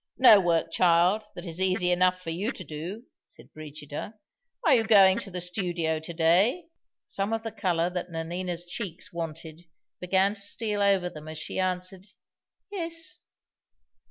[0.17, 4.15] "No work, child, that is easy enough for you to do," said Brigida.
[4.65, 6.69] "Are you going to the studio to day?"
[7.05, 9.65] Some of the color that Nanina's cheeks wanted
[9.99, 12.07] began to steal over them as she answered
[12.71, 13.19] "Yes."